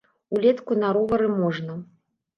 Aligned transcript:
Улетку 0.37 0.77
на 0.83 0.89
ровары 0.97 1.29
можна. 1.43 1.77